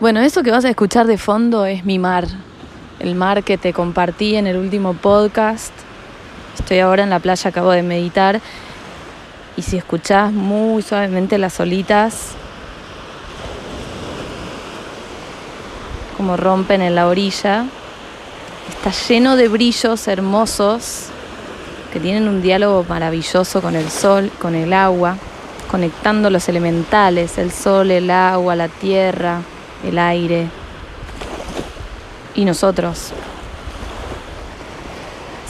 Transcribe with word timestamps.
Bueno, 0.00 0.20
eso 0.20 0.44
que 0.44 0.52
vas 0.52 0.64
a 0.64 0.70
escuchar 0.70 1.08
de 1.08 1.18
fondo 1.18 1.66
es 1.66 1.84
mi 1.84 1.98
mar, 1.98 2.28
el 3.00 3.16
mar 3.16 3.42
que 3.42 3.58
te 3.58 3.72
compartí 3.72 4.36
en 4.36 4.46
el 4.46 4.56
último 4.56 4.94
podcast. 4.94 5.72
Estoy 6.56 6.78
ahora 6.78 7.02
en 7.02 7.10
la 7.10 7.18
playa, 7.18 7.50
acabo 7.50 7.72
de 7.72 7.82
meditar 7.82 8.40
y 9.56 9.62
si 9.62 9.76
escuchás 9.76 10.32
muy 10.32 10.82
suavemente 10.82 11.36
las 11.36 11.58
olitas, 11.58 12.28
como 16.16 16.36
rompen 16.36 16.80
en 16.80 16.94
la 16.94 17.08
orilla, 17.08 17.64
está 18.68 18.92
lleno 19.08 19.34
de 19.34 19.48
brillos 19.48 20.06
hermosos 20.06 21.06
que 21.92 21.98
tienen 21.98 22.28
un 22.28 22.40
diálogo 22.40 22.86
maravilloso 22.88 23.60
con 23.60 23.74
el 23.74 23.90
sol, 23.90 24.30
con 24.38 24.54
el 24.54 24.74
agua, 24.74 25.16
conectando 25.68 26.30
los 26.30 26.48
elementales, 26.48 27.36
el 27.36 27.50
sol, 27.50 27.90
el 27.90 28.12
agua, 28.12 28.54
la 28.54 28.68
tierra, 28.68 29.42
el 29.84 29.98
aire 29.98 30.48
y 32.34 32.44
nosotros. 32.44 33.12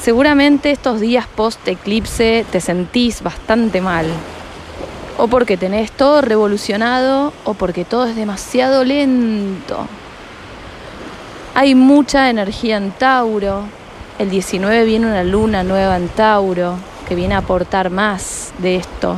Seguramente 0.00 0.70
estos 0.70 1.00
días 1.00 1.26
post 1.26 1.66
eclipse 1.68 2.46
te 2.50 2.60
sentís 2.60 3.22
bastante 3.22 3.80
mal. 3.80 4.06
O 5.18 5.26
porque 5.26 5.56
tenés 5.56 5.90
todo 5.90 6.22
revolucionado 6.22 7.32
o 7.44 7.54
porque 7.54 7.84
todo 7.84 8.06
es 8.06 8.16
demasiado 8.16 8.84
lento. 8.84 9.86
Hay 11.54 11.74
mucha 11.74 12.30
energía 12.30 12.76
en 12.76 12.92
Tauro. 12.92 13.64
El 14.18 14.30
19 14.30 14.84
viene 14.84 15.06
una 15.06 15.24
luna 15.24 15.64
nueva 15.64 15.96
en 15.96 16.08
Tauro 16.08 16.76
que 17.08 17.14
viene 17.14 17.34
a 17.34 17.38
aportar 17.38 17.90
más 17.90 18.52
de 18.58 18.76
esto. 18.76 19.16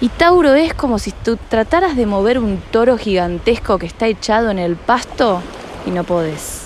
Y 0.00 0.10
Tauro 0.10 0.54
es 0.54 0.74
como 0.74 1.00
si 1.00 1.10
tú 1.10 1.36
trataras 1.36 1.96
de 1.96 2.06
mover 2.06 2.38
un 2.38 2.62
toro 2.70 2.96
gigantesco 2.98 3.78
que 3.78 3.86
está 3.86 4.06
echado 4.06 4.50
en 4.50 4.60
el 4.60 4.76
pasto 4.76 5.42
y 5.86 5.90
no 5.90 6.04
podés. 6.04 6.62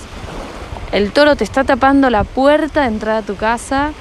El 0.92 1.12
toro 1.12 1.34
te 1.34 1.44
está 1.44 1.64
tapando 1.64 2.10
la 2.10 2.24
puerta 2.24 2.82
de 2.82 2.88
entrada 2.88 3.18
a 3.18 3.22
tu 3.22 3.36
casa 3.36 3.92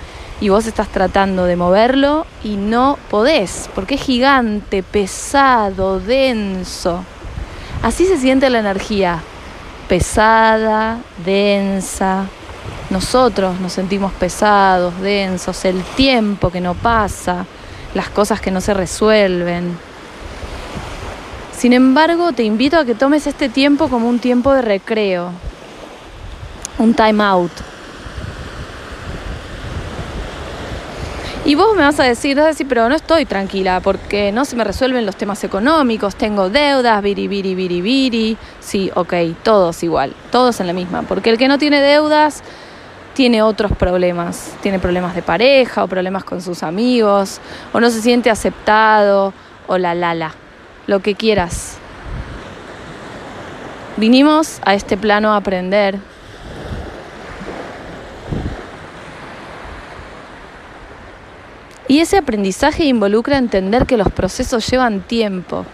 y 0.42 0.50
vos 0.50 0.66
estás 0.68 0.90
tratando 0.90 1.46
de 1.46 1.56
moverlo 1.56 2.26
y 2.44 2.58
no 2.58 2.98
podés, 3.10 3.70
porque 3.74 3.96
es 3.96 4.02
gigante, 4.02 4.84
pesado, 4.84 6.02
denso. 6.02 7.06
Así 7.84 8.06
se 8.08 8.18
siente 8.18 8.50
la 8.50 8.60
energía, 8.60 9.22
pesada, 9.88 10.98
densa. 11.24 12.26
Nosotros 12.90 13.62
nos 13.62 13.72
sentimos 13.72 14.12
pesados, 14.12 15.00
densos, 15.00 15.64
el 15.64 15.82
tiempo 15.96 16.50
que 16.50 16.60
no 16.60 16.74
pasa, 16.74 17.46
las 17.94 18.10
cosas 18.10 18.42
que 18.42 18.52
no 18.52 18.62
se 18.62 18.74
resuelven. 18.74 19.78
Sin 21.56 21.74
embargo, 21.74 22.32
te 22.32 22.44
invito 22.44 22.78
a 22.78 22.86
que 22.86 22.96
tomes 22.96 23.28
este 23.28 23.50
tiempo 23.50 23.88
como 23.88 24.10
un 24.10 24.20
tiempo 24.20 24.54
de 24.54 24.62
recreo, 24.62 25.32
un 26.80 26.94
time 26.94 27.24
out. 27.24 27.52
Y 31.44 31.56
vos 31.56 31.76
me 31.76 31.82
vas 31.82 32.00
a 32.00 32.04
decir, 32.04 32.38
vas 32.38 32.46
a 32.46 32.48
decir, 32.50 32.68
pero 32.68 32.88
no 32.88 32.96
estoy 32.96 33.26
tranquila 33.26 33.80
porque 33.80 34.32
no 34.32 34.46
se 34.46 34.56
me 34.56 34.64
resuelven 34.64 35.08
los 35.08 35.16
temas 35.16 35.44
económicos, 35.44 36.16
tengo 36.16 36.50
deudas, 36.50 37.02
biri, 37.02 37.28
biri, 37.28 37.56
biri, 37.56 37.82
biri. 37.82 38.38
Sí, 38.60 38.92
ok, 38.94 39.14
todos 39.42 39.82
igual, 39.82 40.14
todos 40.32 40.60
en 40.60 40.68
la 40.68 40.74
misma. 40.74 41.02
Porque 41.02 41.32
el 41.32 41.40
que 41.40 41.48
no 41.48 41.58
tiene 41.58 41.82
deudas 41.82 42.44
tiene 43.14 43.42
otros 43.42 43.72
problemas, 43.74 44.56
tiene 44.62 44.80
problemas 44.80 45.16
de 45.16 45.22
pareja 45.22 45.84
o 45.84 45.88
problemas 45.88 46.24
con 46.24 46.42
sus 46.42 46.64
amigos, 46.64 47.40
o 47.74 47.80
no 47.80 47.90
se 47.90 48.02
siente 48.02 48.30
aceptado, 48.30 49.34
o 49.68 49.78
la 49.78 49.94
la 49.96 50.34
lo 50.88 51.00
que 51.00 51.16
quieras. 51.16 51.78
Vinimos 53.98 54.60
a 54.66 54.74
este 54.74 54.98
plano 54.98 55.34
a 55.34 55.38
aprender 55.38 56.00
Y 61.92 62.00
ese 62.00 62.18
aprendizaje 62.18 62.86
involucra 62.86 63.38
entender 63.38 63.86
que 63.86 63.98
los 63.98 64.10
procesos 64.10 64.66
llevan 64.72 65.02
tiempo. 65.02 65.66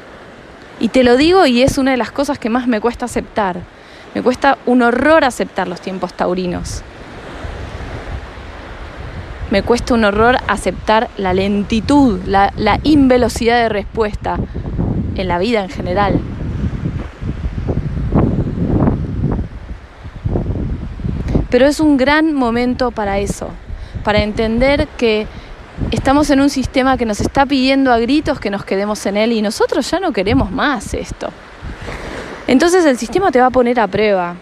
Y 0.79 0.87
te 0.87 1.03
lo 1.03 1.15
digo 1.15 1.45
y 1.45 1.61
es 1.61 1.77
una 1.77 1.91
de 1.91 1.97
las 1.97 2.11
cosas 2.11 2.39
que 2.39 2.49
más 2.49 2.67
me 2.67 2.81
cuesta 2.81 3.05
aceptar. 3.05 3.59
Me 4.15 4.23
cuesta 4.23 4.57
un 4.65 4.81
horror 4.81 5.23
aceptar 5.25 5.67
los 5.67 5.79
tiempos 5.79 6.15
taurinos. 6.15 6.81
Me 9.49 9.63
cuesta 9.63 9.93
un 9.93 10.03
horror 10.03 10.37
aceptar 10.47 11.09
la 11.17 11.33
lentitud, 11.33 12.19
la, 12.25 12.51
invelocidad 12.83 13.61
de 13.61 13.69
respuesta 13.69 14.37
en 15.15 15.27
la 15.27 15.39
vida 15.39 15.63
en 15.63 15.69
general. 15.69 16.19
Pero 21.49 21.65
es 21.65 21.79
un 21.79 21.95
gran 21.95 22.33
momento 22.33 22.91
para 22.91 23.19
eso, 23.19 23.49
para 24.03 24.21
entender 24.21 24.85
que 24.97 25.27
estamos 25.91 26.29
en 26.29 26.41
un 26.41 26.49
sistema 26.49 26.97
que 26.97 27.05
nos 27.05 27.21
está 27.21 27.45
pidiendo 27.45 27.93
a 27.93 27.99
gritos 27.99 28.41
que 28.41 28.49
nos 28.49 28.65
quedemos 28.65 29.05
en 29.05 29.15
él 29.15 29.31
y 29.31 29.41
nosotros 29.41 29.89
ya 29.89 30.01
no 30.01 30.11
queremos 30.11 30.51
más 30.51 30.93
esto. 30.93 31.29
Entonces 32.47 32.85
el 32.85 32.97
sistema 32.97 33.31
te 33.31 33.39
va 33.39 33.45
a 33.45 33.51
poner 33.51 33.79
a 33.79 33.87
prueba 33.87 34.35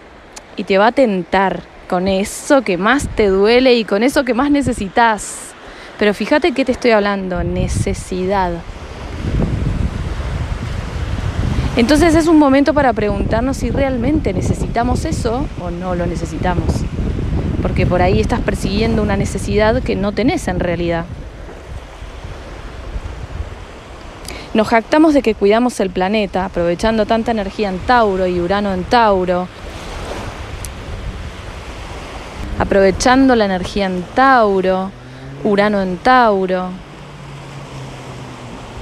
y 0.56 0.64
te 0.64 0.78
va 0.78 0.88
a 0.88 0.92
tentar 0.92 1.75
con 1.86 2.08
eso 2.08 2.62
que 2.62 2.76
más 2.76 3.08
te 3.08 3.28
duele 3.28 3.74
y 3.74 3.84
con 3.84 4.02
eso 4.02 4.24
que 4.24 4.34
más 4.34 4.50
necesitas. 4.50 5.52
Pero 5.98 6.12
fíjate 6.12 6.52
que 6.52 6.64
te 6.64 6.72
estoy 6.72 6.90
hablando, 6.90 7.42
necesidad. 7.42 8.52
Entonces 11.76 12.14
es 12.14 12.26
un 12.26 12.38
momento 12.38 12.72
para 12.72 12.92
preguntarnos 12.92 13.58
si 13.58 13.70
realmente 13.70 14.32
necesitamos 14.32 15.04
eso 15.04 15.46
o 15.60 15.70
no 15.70 15.94
lo 15.94 16.06
necesitamos. 16.06 16.66
Porque 17.60 17.86
por 17.86 18.02
ahí 18.02 18.20
estás 18.20 18.40
persiguiendo 18.40 19.02
una 19.02 19.16
necesidad 19.16 19.82
que 19.82 19.94
no 19.94 20.12
tenés 20.12 20.48
en 20.48 20.60
realidad. 20.60 21.04
Nos 24.54 24.68
jactamos 24.68 25.12
de 25.12 25.20
que 25.20 25.34
cuidamos 25.34 25.78
el 25.80 25.90
planeta, 25.90 26.46
aprovechando 26.46 27.04
tanta 27.04 27.30
energía 27.30 27.68
en 27.68 27.78
Tauro 27.78 28.26
y 28.26 28.40
Urano 28.40 28.72
en 28.72 28.84
Tauro, 28.84 29.48
aprovechando 32.58 33.36
la 33.36 33.44
energía 33.44 33.86
en 33.86 34.02
Tauro, 34.14 34.90
Urano 35.44 35.80
en 35.80 35.98
Tauro. 35.98 36.70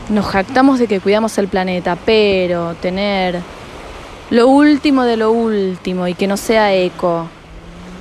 Nos 0.09 0.27
jactamos 0.27 0.79
de 0.79 0.87
que 0.87 1.01
cuidamos 1.01 1.37
el 1.39 1.49
planeta, 1.49 1.97
pero 2.05 2.75
tener 2.75 3.41
lo 4.31 4.49
último 4.49 5.05
de 5.05 5.17
lo 5.17 5.33
último 5.33 6.07
y 6.07 6.15
que 6.15 6.27
no 6.27 6.37
sea 6.37 6.75
eco, 6.75 7.27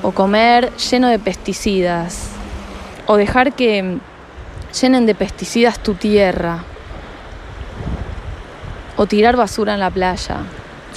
o 0.02 0.12
comer 0.12 0.72
lleno 0.78 1.08
de 1.08 1.20
pesticidas, 1.20 2.30
o 3.08 3.16
dejar 3.18 3.54
que 3.54 3.98
llenen 4.82 5.06
de 5.06 5.16
pesticidas 5.16 5.80
tu 5.80 5.94
tierra, 5.94 6.64
o 8.98 9.06
tirar 9.06 9.36
basura 9.36 9.74
en 9.74 9.80
la 9.80 9.90
playa. 9.90 10.38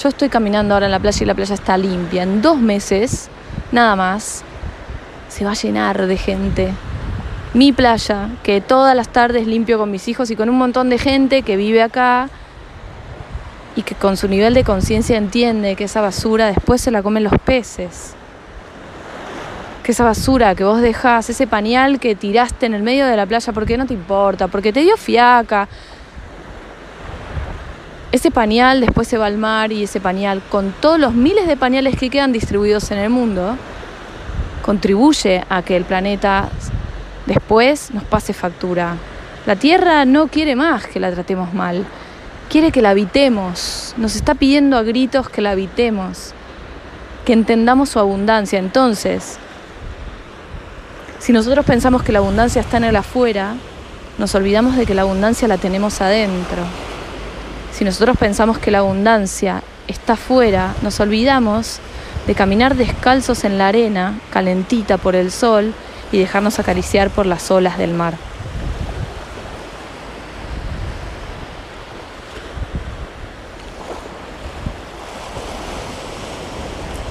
Yo 0.03 0.09
estoy 0.09 0.29
caminando 0.29 0.75
ahora 0.75 0.87
en 0.87 0.93
la 0.93 1.01
playa 1.01 1.23
y 1.23 1.27
la 1.27 1.35
playa 1.35 1.55
está 1.55 1.79
limpia. 1.79 2.25
En 2.25 2.43
dos 2.43 2.59
meses, 2.59 3.31
nada 3.73 3.97
más, 3.97 4.45
se 5.37 5.45
va 5.45 5.51
a 5.51 5.55
llenar 5.55 6.07
de 6.07 6.17
gente. 6.17 6.73
Mi 7.53 7.71
playa, 7.71 8.31
que 8.43 8.63
todas 8.63 8.97
las 8.97 9.11
tardes 9.11 9.47
limpio 9.47 9.77
con 9.77 9.91
mis 9.91 10.09
hijos 10.09 10.31
y 10.31 10.37
con 10.37 10.49
un 10.49 10.57
montón 10.57 10.89
de 10.89 10.97
gente 10.97 11.43
que 11.43 11.57
vive 11.57 11.83
acá 11.83 12.31
y 13.75 13.83
que 13.83 13.95
con 13.95 14.17
su 14.17 14.29
nivel 14.29 14.55
de 14.55 14.65
conciencia 14.65 15.19
entiende 15.19 15.77
que 15.77 15.85
esa 15.85 16.01
basura 16.01 16.47
después 16.47 16.81
se 16.81 16.91
la 16.91 17.03
comen 17.03 17.23
los 17.23 17.35
peces. 17.45 18.15
Que 19.83 19.93
esa 19.93 20.05
basura 20.05 20.55
que 20.55 20.65
vos 20.65 20.81
dejás, 20.81 21.29
ese 21.29 21.47
pañal 21.47 22.01
que 22.01 22.15
tiraste 22.15 22.65
en 22.65 22.73
el 22.73 22.83
medio 22.83 23.07
de 23.07 23.15
la 23.19 23.27
playa, 23.27 23.53
porque 23.53 23.77
no 23.77 23.85
te 23.85 23.93
importa, 23.93 24.49
porque 24.49 24.73
te 24.73 24.81
dio 24.81 24.97
fiaca, 24.97 25.69
ese 28.11 28.31
pañal 28.31 28.81
después 28.81 29.07
se 29.07 29.19
va 29.19 29.27
al 29.27 29.37
mar 29.37 29.71
y 29.71 29.83
ese 29.83 30.01
pañal, 30.01 30.41
con 30.49 30.73
todos 30.81 30.99
los 30.99 31.13
miles 31.13 31.47
de 31.47 31.59
pañales 31.59 31.95
que 31.99 32.09
quedan 32.09 32.33
distribuidos 32.33 32.91
en 32.91 32.99
el 33.01 33.11
mundo, 33.11 33.59
contribuye 34.67 35.45
a 35.49 35.63
que 35.63 35.77
el 35.77 35.85
planeta 35.85 36.49
después 37.25 37.93
nos 37.93 38.03
pase 38.03 38.33
factura. 38.33 38.97
La 39.47 39.55
Tierra 39.55 40.05
no 40.05 40.27
quiere 40.27 40.57
más 40.57 40.87
que 40.87 40.99
la 40.99 41.13
tratemos 41.13 41.55
mal, 41.55 41.87
quiere 42.51 42.73
que 42.73 42.83
la 42.83 42.91
habitemos, 42.91 43.95
nos 43.97 44.17
está 44.17 44.35
pidiendo 44.35 44.77
a 44.77 44.83
gritos 44.83 45.29
que 45.29 45.41
la 45.41 45.53
habitemos, 45.53 46.33
que 47.25 47.33
entendamos 47.33 47.91
su 47.91 48.01
abundancia. 48.01 48.59
Entonces, 48.59 49.39
si 51.21 51.33
nosotros 51.33 51.65
pensamos 51.65 52.03
que 52.03 52.13
la 52.13 52.19
abundancia 52.19 52.61
está 52.61 52.77
en 52.79 52.85
el 52.85 52.97
afuera, 52.97 53.55
nos 54.19 54.35
olvidamos 54.35 54.77
de 54.77 54.85
que 54.85 54.95
la 54.95 55.03
abundancia 55.03 55.47
la 55.47 55.59
tenemos 55.59 56.01
adentro. 56.01 56.63
Si 57.73 57.85
nosotros 57.85 58.17
pensamos 58.17 58.59
que 58.59 58.73
la 58.73 58.79
abundancia 58.79 59.63
está 59.87 60.15
afuera, 60.15 60.75
nos 60.83 60.99
olvidamos 60.99 61.79
de 62.27 62.35
caminar 62.35 62.75
descalzos 62.75 63.45
en 63.45 63.59
la 63.59 63.69
arena, 63.69 64.19
calentita 64.31 64.99
por 64.99 65.15
el 65.15 65.31
sol, 65.31 65.75
y 66.13 66.19
dejarnos 66.19 66.59
acariciar 66.59 67.11
por 67.11 67.27
las 67.27 67.51
olas 67.51 67.79
del 67.79 67.93
mar. 67.93 68.15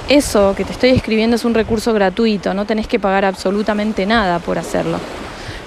Eso 0.08 0.54
que 0.56 0.64
te 0.64 0.72
estoy 0.72 0.92
escribiendo 0.92 1.36
es 1.36 1.46
un 1.46 1.56
recurso 1.56 1.92
gratuito, 1.92 2.54
no 2.54 2.66
tenés 2.66 2.88
que 2.88 3.00
pagar 3.00 3.26
absolutamente 3.26 4.06
nada 4.06 4.40
por 4.40 4.60
hacerlo. 4.60 5.00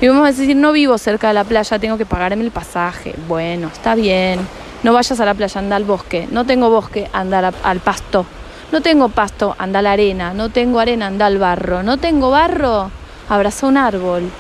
Y 0.01 0.07
vamos 0.07 0.23
a 0.23 0.27
decir, 0.31 0.55
no 0.55 0.71
vivo 0.71 0.97
cerca 0.97 1.29
de 1.29 1.35
la 1.35 1.43
playa, 1.43 1.79
tengo 1.81 1.99
que 1.99 2.07
pagarme 2.07 2.45
el 2.45 2.53
pasaje. 2.53 3.17
Bueno, 3.27 3.67
está 3.67 3.97
bien. 3.97 4.39
No 4.85 4.93
vayas 4.93 5.19
a 5.19 5.25
la 5.25 5.35
playa, 5.35 5.59
anda 5.59 5.75
al 5.75 5.83
bosque. 5.83 6.29
No 6.31 6.47
tengo 6.47 6.71
bosque, 6.71 7.09
anda 7.13 7.53
al 7.65 7.81
pasto. 7.81 8.25
No 8.71 8.83
tengo 8.83 9.09
pasto, 9.09 9.57
anda 9.59 9.81
la 9.81 9.93
arena. 9.93 10.35
No 10.35 10.51
tengo 10.51 10.79
arena, 10.79 11.07
anda 11.07 11.27
al 11.27 11.39
barro. 11.39 11.83
No 11.83 11.97
tengo 11.97 12.31
barro, 12.31 12.91
abraza 13.29 13.67
un 13.67 13.79
árbol. 13.79 14.31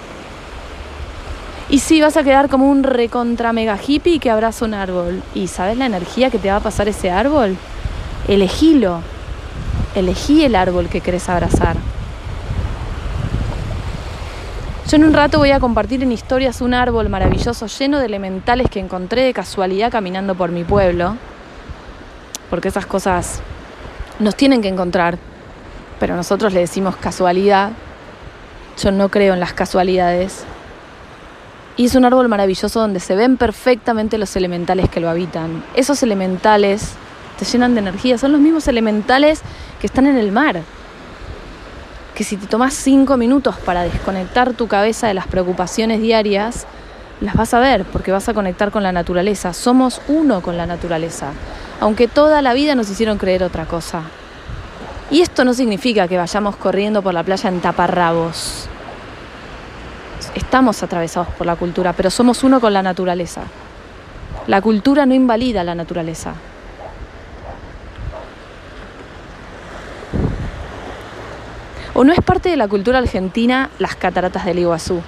Y 1.70 1.80
sí, 1.80 2.00
vas 2.00 2.16
a 2.16 2.24
quedar 2.24 2.48
como 2.48 2.70
un 2.70 2.82
recontra 2.82 3.52
mega 3.52 3.78
hippie 3.78 4.18
que 4.18 4.30
abraza 4.30 4.64
un 4.64 4.74
árbol. 4.74 5.22
¿Y 5.34 5.48
sabes 5.48 5.76
la 5.76 5.86
energía 5.86 6.30
que 6.30 6.38
te 6.38 6.50
va 6.50 6.56
a 6.56 6.60
pasar 6.60 6.88
ese 6.88 7.10
árbol? 7.10 7.56
Elegílo. 8.26 9.00
Elegí 9.94 10.44
el 10.44 10.54
árbol 10.56 10.88
que 10.88 11.00
querés 11.00 11.28
abrazar. 11.28 11.76
Yo 14.90 14.96
en 14.96 15.04
un 15.04 15.12
rato 15.12 15.38
voy 15.38 15.50
a 15.50 15.60
compartir 15.60 16.02
en 16.02 16.12
historias 16.12 16.62
un 16.62 16.72
árbol 16.72 17.10
maravilloso 17.10 17.66
lleno 17.66 17.98
de 17.98 18.06
elementales 18.06 18.70
que 18.70 18.80
encontré 18.80 19.22
de 19.22 19.34
casualidad 19.34 19.90
caminando 19.90 20.34
por 20.34 20.50
mi 20.50 20.64
pueblo. 20.64 21.16
Porque 22.48 22.68
esas 22.68 22.86
cosas 22.86 23.42
nos 24.18 24.34
tienen 24.34 24.62
que 24.62 24.68
encontrar. 24.68 25.18
Pero 26.00 26.16
nosotros 26.16 26.52
le 26.52 26.60
decimos 26.60 26.96
casualidad. 26.96 27.72
Yo 28.82 28.92
no 28.92 29.08
creo 29.08 29.34
en 29.34 29.40
las 29.40 29.52
casualidades. 29.52 30.44
Y 31.76 31.86
es 31.86 31.94
un 31.94 32.04
árbol 32.04 32.28
maravilloso 32.28 32.80
donde 32.80 33.00
se 33.00 33.14
ven 33.14 33.36
perfectamente 33.36 34.18
los 34.18 34.34
elementales 34.36 34.88
que 34.88 35.00
lo 35.00 35.08
habitan. 35.08 35.62
Esos 35.74 36.02
elementales 36.02 36.94
te 37.38 37.44
llenan 37.44 37.74
de 37.74 37.80
energía, 37.80 38.18
son 38.18 38.32
los 38.32 38.40
mismos 38.40 38.66
elementales 38.66 39.42
que 39.80 39.86
están 39.86 40.06
en 40.06 40.18
el 40.18 40.32
mar. 40.32 40.62
Que 42.16 42.24
si 42.24 42.36
te 42.36 42.48
tomas 42.48 42.74
cinco 42.74 43.16
minutos 43.16 43.54
para 43.64 43.82
desconectar 43.82 44.54
tu 44.54 44.66
cabeza 44.66 45.06
de 45.06 45.14
las 45.14 45.28
preocupaciones 45.28 46.00
diarias, 46.00 46.66
las 47.20 47.34
vas 47.36 47.54
a 47.54 47.60
ver 47.60 47.84
porque 47.84 48.10
vas 48.10 48.28
a 48.28 48.34
conectar 48.34 48.72
con 48.72 48.82
la 48.82 48.90
naturaleza. 48.90 49.52
Somos 49.52 50.00
uno 50.08 50.40
con 50.42 50.56
la 50.56 50.66
naturaleza, 50.66 51.30
aunque 51.80 52.08
toda 52.08 52.42
la 52.42 52.54
vida 52.54 52.74
nos 52.74 52.90
hicieron 52.90 53.18
creer 53.18 53.42
otra 53.42 53.66
cosa. 53.66 54.02
Y 55.10 55.22
esto 55.22 55.44
no 55.44 55.54
significa 55.54 56.08
que 56.08 56.18
vayamos 56.18 56.56
corriendo 56.56 57.02
por 57.02 57.14
la 57.14 57.22
playa 57.22 57.48
en 57.48 57.60
taparrabos 57.60 58.68
estamos 60.34 60.82
atravesados 60.82 61.28
por 61.28 61.46
la 61.46 61.56
cultura, 61.56 61.92
pero 61.92 62.10
somos 62.10 62.42
uno 62.44 62.60
con 62.60 62.72
la 62.72 62.82
naturaleza. 62.82 63.42
La 64.46 64.60
cultura 64.60 65.06
no 65.06 65.14
invalida 65.14 65.64
la 65.64 65.74
naturaleza. 65.74 66.34
¿O 71.94 72.04
no 72.04 72.12
es 72.12 72.20
parte 72.20 72.48
de 72.48 72.56
la 72.56 72.68
cultura 72.68 72.98
argentina 72.98 73.70
las 73.78 73.96
cataratas 73.96 74.44
del 74.44 74.60
Iguazú? 74.60 75.02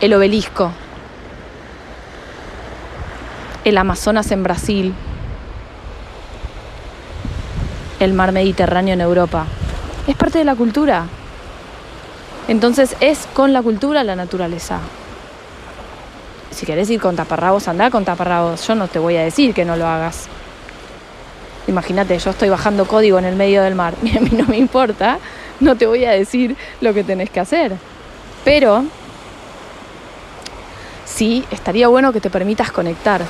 El 0.00 0.14
obelisco, 0.14 0.70
el 3.64 3.76
Amazonas 3.76 4.30
en 4.30 4.42
Brasil, 4.42 4.94
el 8.04 8.12
mar 8.12 8.32
Mediterráneo 8.32 8.94
en 8.94 9.00
Europa. 9.00 9.46
Es 10.06 10.16
parte 10.16 10.38
de 10.38 10.44
la 10.44 10.54
cultura. 10.54 11.06
Entonces 12.46 12.96
es 13.00 13.26
con 13.32 13.52
la 13.52 13.62
cultura 13.62 14.04
la 14.04 14.16
naturaleza. 14.16 14.80
Si 16.50 16.66
querés 16.66 16.88
ir 16.90 17.00
con 17.00 17.16
taparrabos, 17.16 17.66
anda 17.68 17.90
con 17.90 18.04
taparrabos. 18.04 18.66
Yo 18.66 18.74
no 18.74 18.86
te 18.86 18.98
voy 18.98 19.16
a 19.16 19.22
decir 19.22 19.54
que 19.54 19.64
no 19.64 19.76
lo 19.76 19.86
hagas. 19.86 20.28
Imagínate, 21.66 22.18
yo 22.18 22.30
estoy 22.30 22.50
bajando 22.50 22.86
código 22.86 23.18
en 23.18 23.24
el 23.24 23.36
medio 23.36 23.62
del 23.62 23.74
mar. 23.74 23.94
a 24.16 24.20
mí 24.20 24.30
no 24.32 24.46
me 24.46 24.58
importa. 24.58 25.18
No 25.60 25.76
te 25.76 25.86
voy 25.86 26.04
a 26.04 26.10
decir 26.10 26.56
lo 26.80 26.92
que 26.92 27.02
tenés 27.02 27.30
que 27.30 27.40
hacer. 27.40 27.72
Pero 28.44 28.84
sí, 31.06 31.44
estaría 31.50 31.88
bueno 31.88 32.12
que 32.12 32.20
te 32.20 32.28
permitas 32.28 32.70
conectar 32.70 33.22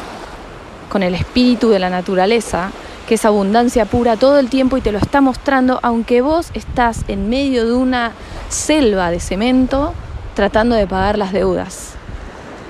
con 0.89 1.03
el 1.03 1.15
espíritu 1.15 1.71
de 1.71 1.79
la 1.79 1.91
naturaleza, 1.91 2.71
que 3.07 3.15
es 3.17 3.25
abundancia 3.25 3.85
pura 3.85 4.17
todo 4.17 4.39
el 4.39 4.49
tiempo 4.49 4.77
y 4.77 4.81
te 4.81 4.93
lo 4.93 4.99
está 4.99 5.21
mostrando, 5.21 5.79
aunque 5.83 6.21
vos 6.23 6.51
estás 6.55 7.05
en 7.09 7.29
medio 7.29 7.67
de 7.67 7.73
una 7.73 8.13
selva 8.49 9.11
de 9.11 9.21
cemento 9.21 9.95
tratando 10.35 10.75
de 10.75 10.87
pagar 10.87 11.19
las 11.19 11.33
deudas. 11.33 11.95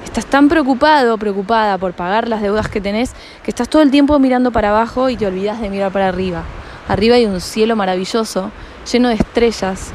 Estás 0.04 0.26
tan 0.26 0.48
preocupado, 0.48 1.18
preocupada 1.18 1.78
por 1.78 1.92
pagar 1.92 2.28
las 2.28 2.42
deudas 2.42 2.68
que 2.68 2.80
tenés, 2.80 3.12
que 3.42 3.50
estás 3.50 3.68
todo 3.68 3.82
el 3.82 3.90
tiempo 3.90 4.18
mirando 4.18 4.52
para 4.52 4.70
abajo 4.70 5.08
y 5.08 5.16
te 5.16 5.26
olvidas 5.26 5.60
de 5.60 5.70
mirar 5.70 5.90
para 5.92 6.08
arriba. 6.08 6.42
Arriba 6.88 7.16
hay 7.16 7.26
un 7.26 7.40
cielo 7.40 7.74
maravilloso, 7.74 8.50
lleno 8.92 9.08
de 9.08 9.14
estrellas 9.14 9.92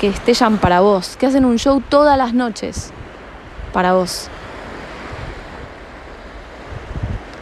que 0.00 0.08
estellan 0.08 0.58
para 0.58 0.80
vos, 0.80 1.16
que 1.16 1.26
hacen 1.26 1.44
un 1.44 1.58
show 1.58 1.82
todas 1.88 2.18
las 2.18 2.34
noches 2.34 2.90
para 3.72 3.94
vos. 3.94 4.28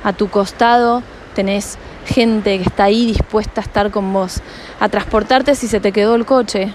A 0.05 0.13
tu 0.13 0.29
costado 0.29 1.03
tenés 1.35 1.79
gente 2.07 2.59
que 2.59 2.65
está 2.65 2.85
ahí 2.85 3.07
dispuesta 3.07 3.61
a 3.61 3.65
estar 3.65 3.91
con 3.91 4.13
vos, 4.13 4.41
a 4.81 4.89
transportarte 4.89 5.55
si 5.55 5.69
se 5.69 5.81
te 5.81 5.93
quedó 5.93 6.15
el 6.15 6.27
coche, 6.27 6.73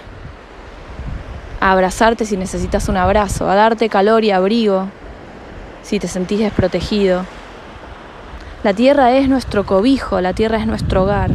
a 1.60 1.72
abrazarte 1.72 2.24
si 2.24 2.36
necesitas 2.36 2.88
un 2.88 2.96
abrazo, 2.96 3.48
a 3.48 3.54
darte 3.54 3.88
calor 3.88 4.24
y 4.24 4.30
abrigo 4.30 4.88
si 5.82 5.98
te 5.98 6.08
sentís 6.08 6.40
desprotegido. 6.40 7.24
La 8.64 8.74
tierra 8.74 9.12
es 9.12 9.28
nuestro 9.28 9.64
cobijo, 9.64 10.20
la 10.20 10.32
tierra 10.32 10.58
es 10.58 10.66
nuestro 10.66 11.04
hogar. 11.04 11.30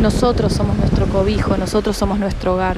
Nosotros 0.00 0.52
somos 0.52 0.76
nuestro 0.76 1.06
cobijo, 1.06 1.56
nosotros 1.56 1.96
somos 1.96 2.18
nuestro 2.18 2.54
hogar. 2.54 2.76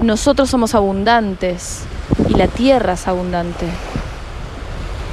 Nosotros 0.00 0.48
somos 0.48 0.74
abundantes 0.74 1.82
y 2.28 2.34
la 2.34 2.46
tierra 2.46 2.92
es 2.92 3.08
abundante. 3.08 3.66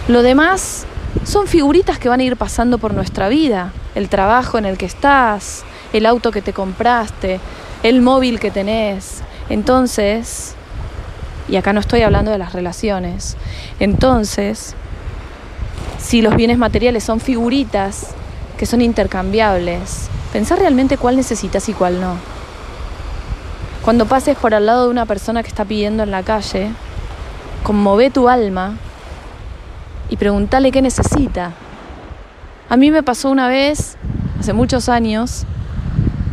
Lo 0.08 0.22
demás 0.22 0.86
son 1.26 1.48
figuritas 1.48 2.00
que 2.00 2.08
van 2.08 2.22
a 2.22 2.24
ir 2.24 2.38
pasando 2.38 2.78
por 2.78 2.94
nuestra 2.94 3.28
vida. 3.28 3.74
El 3.94 4.08
trabajo 4.08 4.58
en 4.58 4.66
el 4.66 4.78
que 4.78 4.86
estás, 4.86 5.66
el 5.92 6.06
auto 6.06 6.32
que 6.32 6.42
te 6.42 6.54
compraste, 6.54 7.42
el 7.84 8.02
móvil 8.02 8.40
que 8.40 8.50
tenés. 8.50 9.22
Entonces, 9.50 10.56
y 11.50 11.58
acá 11.58 11.74
no 11.74 11.82
estoy 11.82 12.04
hablando 12.04 12.32
de 12.32 12.38
las 12.38 12.54
relaciones, 12.54 13.36
entonces, 13.80 14.76
si 15.98 16.22
los 16.22 16.36
bienes 16.36 16.58
materiales 16.58 17.04
son 17.04 17.20
figuritas 17.20 18.12
que 18.58 18.66
son 18.66 18.82
intercambiables, 18.82 20.08
pensar 20.32 20.60
realmente 20.60 20.98
cuál 20.98 21.18
necesitas 21.18 21.68
y 21.68 21.74
cuál 21.74 22.00
no. 22.00 22.16
Cuando 23.84 24.06
pases 24.06 24.38
por 24.38 24.54
al 24.54 24.66
lado 24.66 24.86
de 24.86 24.92
una 24.92 25.06
persona 25.06 25.44
que 25.44 25.50
está 25.50 25.66
pidiendo 25.66 26.04
en 26.04 26.12
la 26.12 26.24
calle, 26.24 26.72
conmove 27.64 28.10
tu 28.10 28.30
alma 28.30 28.78
y 30.10 30.18
pregúntale 30.18 30.72
qué 30.72 30.82
necesita. 30.82 31.52
A 32.70 32.78
mí 32.78 32.92
me 32.92 33.04
pasó 33.04 33.30
una 33.30 33.48
vez, 33.48 33.98
hace 34.40 34.54
muchos 34.54 34.90
años, 34.90 35.46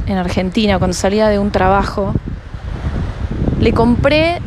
en 0.06 0.18
Argentina 0.18 0.78
cuando 0.78 0.94
salía 0.94 1.28
de 1.28 1.38
un 1.38 1.50
trabajo. 1.50 2.14
Le 3.60 3.72
compré, 3.72 4.40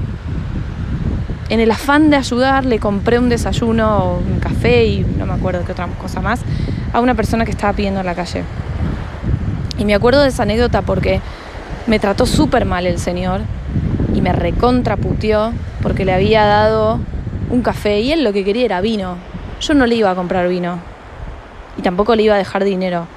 en 1.50 1.60
el 1.60 1.72
afán 1.72 2.10
de 2.10 2.18
ayudar, 2.18 2.66
le 2.66 2.80
compré 2.80 3.20
un 3.20 3.30
desayuno, 3.30 4.20
un 4.26 4.40
café 4.40 4.86
y 4.86 5.00
no 5.18 5.26
me 5.26 5.34
acuerdo 5.34 5.64
qué 5.66 5.72
otra 5.72 5.88
cosa 6.00 6.22
más, 6.22 6.42
a 6.94 7.00
una 7.00 7.16
persona 7.16 7.46
que 7.46 7.52
estaba 7.52 7.74
pidiendo 7.74 8.00
en 8.00 8.06
la 8.06 8.16
calle. 8.16 8.44
Y 9.78 9.86
me 9.86 9.96
acuerdo 9.96 10.22
de 10.22 10.30
esa 10.30 10.44
anécdota 10.44 10.82
porque 10.82 11.22
me 11.86 12.00
trató 12.00 12.26
súper 12.26 12.66
mal 12.66 12.86
el 12.86 13.00
señor 13.00 13.42
y 14.14 14.22
me 14.22 14.34
recontraputeó 14.34 15.54
porque 15.82 16.04
le 16.04 16.14
había 16.14 16.46
dado 16.46 17.00
un 17.50 17.62
café 17.62 18.00
y 18.00 18.12
él 18.12 18.24
lo 18.24 18.34
que 18.34 18.44
quería 18.44 18.66
era 18.66 18.82
vino. 18.82 19.18
Yo 19.62 19.74
no 19.74 19.86
le 19.86 19.96
iba 19.96 20.12
a 20.12 20.16
comprar 20.16 20.48
vino 20.48 20.80
y 21.78 21.82
tampoco 21.82 22.16
le 22.16 22.24
iba 22.24 22.36
a 22.36 22.38
dejar 22.38 22.64
dinero. 22.64 23.08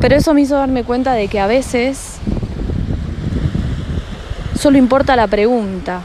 Pero 0.00 0.16
eso 0.16 0.34
me 0.34 0.42
hizo 0.42 0.56
darme 0.56 0.84
cuenta 0.84 1.14
de 1.14 1.28
que 1.28 1.40
a 1.40 1.46
veces 1.46 2.18
solo 4.58 4.78
importa 4.78 5.16
la 5.16 5.26
pregunta. 5.26 6.02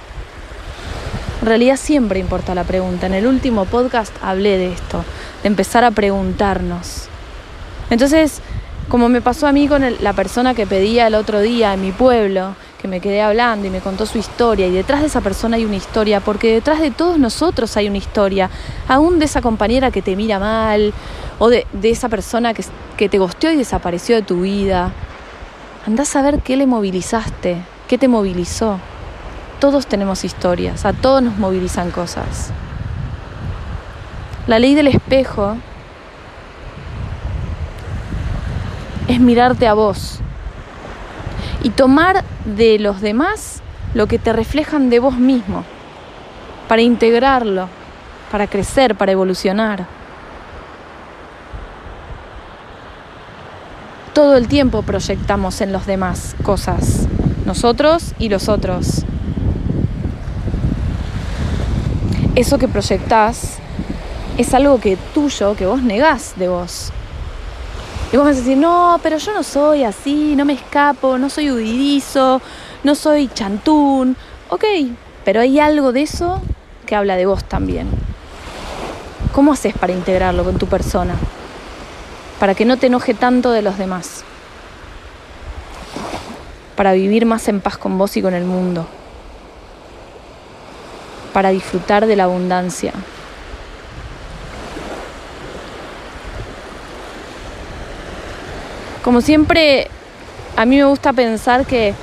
En 1.41 1.47
realidad 1.47 1.75
siempre 1.75 2.19
importa 2.19 2.55
la 2.55 2.63
pregunta. 2.63 3.07
En 3.07 3.13
el 3.13 3.27
último 3.27 3.65
podcast 3.65 4.13
hablé 4.21 4.57
de 4.57 4.71
esto, 4.71 5.03
de 5.43 5.47
empezar 5.47 5.83
a 5.83 5.91
preguntarnos. 5.91 7.07
Entonces, 7.89 8.41
como 8.87 9.09
me 9.09 9.21
pasó 9.21 9.47
a 9.47 9.51
mí 9.51 9.67
con 9.67 9.83
la 10.01 10.13
persona 10.13 10.53
que 10.53 10.67
pedía 10.67 11.07
el 11.07 11.15
otro 11.15 11.39
día 11.39 11.73
en 11.73 11.81
mi 11.81 11.91
pueblo, 11.91 12.55
que 12.81 12.87
me 12.87 12.99
quedé 12.99 13.21
hablando 13.21 13.67
y 13.67 13.69
me 13.69 13.79
contó 13.79 14.05
su 14.05 14.17
historia, 14.17 14.67
y 14.67 14.71
detrás 14.71 15.01
de 15.01 15.07
esa 15.07 15.21
persona 15.21 15.55
hay 15.57 15.65
una 15.65 15.75
historia, 15.75 16.19
porque 16.19 16.53
detrás 16.53 16.79
de 16.79 16.89
todos 16.89 17.19
nosotros 17.19 17.77
hay 17.77 17.87
una 17.87 17.97
historia, 17.97 18.49
aún 18.87 19.19
de 19.19 19.25
esa 19.25 19.41
compañera 19.41 19.91
que 19.91 20.01
te 20.01 20.15
mira 20.15 20.39
mal, 20.39 20.93
o 21.37 21.49
de, 21.49 21.67
esa 21.83 22.09
persona 22.09 22.53
que, 22.53 22.65
que 22.97 23.07
te 23.07 23.19
gosteó 23.19 23.51
y 23.51 23.55
desapareció 23.55 24.15
de 24.15 24.23
tu 24.23 24.41
vida. 24.41 24.91
Andás 25.85 26.15
a 26.15 26.21
ver 26.23 26.39
qué 26.39 26.57
le 26.57 26.65
movilizaste, 26.65 27.61
qué 27.87 27.97
te 27.97 28.07
movilizó. 28.07 28.79
Todos 29.59 29.85
tenemos 29.85 30.23
historias, 30.23 30.85
a 30.85 30.93
todos 30.93 31.21
nos 31.21 31.37
movilizan 31.37 31.91
cosas. 31.91 32.51
La 34.47 34.57
ley 34.57 34.73
del 34.73 34.87
espejo 34.87 35.55
es 39.07 39.19
mirarte 39.19 39.67
a 39.67 39.75
vos 39.75 40.19
y 41.63 41.69
tomar 41.69 42.23
de 42.45 42.79
los 42.79 43.01
demás 43.01 43.61
lo 43.93 44.07
que 44.07 44.19
te 44.19 44.33
reflejan 44.33 44.89
de 44.89 44.99
vos 44.99 45.17
mismo, 45.17 45.63
para 46.67 46.81
integrarlo, 46.81 47.67
para 48.31 48.47
crecer, 48.47 48.95
para 48.95 49.11
evolucionar. 49.11 49.85
Todo 54.13 54.35
el 54.37 54.47
tiempo 54.47 54.81
proyectamos 54.81 55.61
en 55.61 55.71
los 55.71 55.85
demás 55.85 56.35
cosas, 56.43 57.07
nosotros 57.45 58.13
y 58.19 58.29
los 58.29 58.49
otros. 58.49 59.05
Eso 62.35 62.57
que 62.57 62.67
proyectás 62.67 63.57
es 64.37 64.53
algo 64.53 64.79
que 64.79 64.97
tuyo, 65.13 65.55
que 65.55 65.65
vos 65.65 65.81
negás 65.83 66.33
de 66.37 66.47
vos. 66.47 66.91
Y 68.11 68.17
vos 68.17 68.25
vas 68.25 68.35
a 68.35 68.39
decir, 68.39 68.57
no, 68.57 68.99
pero 69.01 69.17
yo 69.17 69.33
no 69.33 69.41
soy 69.41 69.85
así, 69.85 70.35
no 70.35 70.43
me 70.43 70.53
escapo, 70.53 71.17
no 71.17 71.29
soy 71.29 71.49
huidizo, 71.49 72.41
no 72.83 72.93
soy 72.93 73.29
chantún. 73.29 74.17
Ok, 74.49 74.65
pero 75.23 75.39
hay 75.39 75.59
algo 75.59 75.93
de 75.93 76.01
eso 76.01 76.41
que 76.85 76.95
habla 76.95 77.15
de 77.15 77.25
vos 77.25 77.45
también. 77.45 77.87
¿Cómo 79.31 79.53
haces 79.53 79.73
para 79.73 79.93
integrarlo 79.93 80.43
con 80.43 80.57
tu 80.57 80.67
persona? 80.67 81.15
Para 82.37 82.53
que 82.53 82.65
no 82.65 82.75
te 82.75 82.87
enoje 82.87 83.13
tanto 83.13 83.51
de 83.51 83.61
los 83.61 83.77
demás. 83.77 84.25
Para 86.75 86.91
vivir 86.91 87.25
más 87.25 87.47
en 87.47 87.61
paz 87.61 87.77
con 87.77 87.97
vos 87.97 88.17
y 88.17 88.21
con 88.21 88.33
el 88.33 88.43
mundo. 88.43 88.87
Para 91.31 91.51
disfrutar 91.51 92.07
de 92.07 92.17
la 92.17 92.25
abundancia. 92.25 92.91
Como 99.03 99.21
siempre, 99.21 99.87
a 100.55 100.65
mí 100.65 100.77
me 100.77 100.85
gusta 100.85 101.11
pensar 101.11 101.65
que 101.65 101.95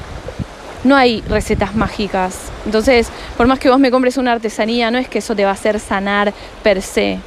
no 0.82 0.96
hay 0.96 1.22
recetas 1.28 1.76
mágicas. 1.76 2.36
Entonces, 2.66 3.08
por 3.36 3.46
más 3.46 3.60
que 3.60 3.70
vos 3.70 3.78
me 3.78 3.90
compres 3.90 4.16
una 4.16 4.32
artesanía, 4.32 4.90
no 4.90 4.98
es 4.98 5.08
que 5.08 5.18
eso 5.18 5.36
te 5.36 5.44
va 5.44 5.50
a 5.50 5.54
hacer 5.54 5.78
sanar 5.78 6.32
per 6.62 6.82
se. 6.82 7.20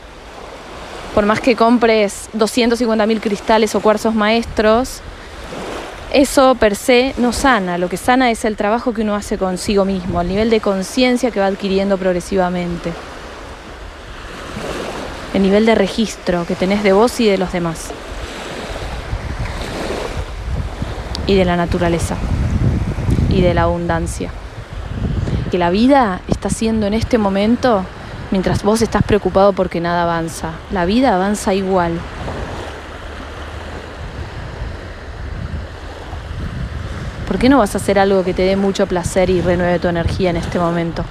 Por 1.16 1.26
más 1.26 1.40
que 1.40 1.56
compres 1.56 2.30
250.000 2.38 3.20
cristales 3.22 3.76
o 3.76 3.82
cuarzos 3.82 4.14
maestros, 4.14 5.02
eso 6.12 6.56
per 6.56 6.76
se 6.76 7.14
no 7.18 7.32
sana. 7.32 7.78
Lo 7.78 7.88
que 7.88 7.98
sana 7.98 8.30
es 8.30 8.44
el 8.44 8.58
trabajo 8.58 8.94
que 8.94 9.02
uno 9.02 9.16
hace 9.16 9.38
consigo 9.38 9.86
mismo, 9.86 10.20
el 10.20 10.28
nivel 10.28 10.50
de 10.50 10.60
conciencia 10.60 11.32
que 11.32 11.40
va 11.40 11.46
adquiriendo 11.46 11.98
progresivamente. 11.98 12.92
El 15.34 15.44
nivel 15.44 15.66
de 15.66 15.76
registro 15.76 16.46
que 16.46 16.56
tenés 16.56 16.84
de 16.84 16.92
vos 16.92 17.18
y 17.22 17.28
de 17.30 17.38
los 17.38 17.54
demás. 17.54 17.92
Y 21.32 21.36
de 21.36 21.46
la 21.46 21.56
naturaleza 21.56 22.18
y 23.30 23.40
de 23.40 23.54
la 23.54 23.62
abundancia. 23.62 24.32
Que 25.50 25.58
la 25.58 25.70
vida 25.70 26.20
está 26.28 26.50
siendo 26.50 26.88
en 26.88 26.94
este 26.94 27.18
momento, 27.18 27.86
mientras 28.32 28.64
vos 28.64 28.82
estás 28.82 29.02
preocupado 29.04 29.54
porque 29.54 29.80
nada 29.80 30.04
avanza, 30.04 30.50
la 30.72 30.84
vida 30.84 31.16
avanza 31.16 31.54
igual. 31.54 31.94
¿Por 37.30 37.38
qué 37.38 37.48
no 37.48 37.60
vas 37.60 37.76
a 37.76 37.78
hacer 37.78 37.98
algo 37.98 38.26
que 38.26 38.34
te 38.34 38.42
dé 38.42 38.58
mucho 38.58 38.86
placer 38.86 39.30
y 39.30 39.40
renueve 39.40 39.80
tu 39.80 39.88
energía 39.88 40.32
en 40.32 40.36
este 40.36 40.60
momento? 40.60 41.06